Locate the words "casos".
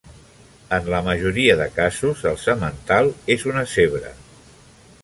1.75-2.25